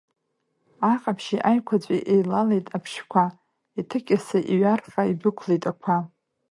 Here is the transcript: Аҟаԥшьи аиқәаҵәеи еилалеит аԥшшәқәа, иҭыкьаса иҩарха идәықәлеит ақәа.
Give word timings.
Аҟаԥшьи 0.93 1.45
аиқәаҵәеи 1.49 2.05
еилалеит 2.13 2.65
аԥшшәқәа, 2.75 3.23
иҭыкьаса 3.79 4.39
иҩарха 4.51 5.01
идәықәлеит 5.11 5.63
ақәа. 5.71 5.97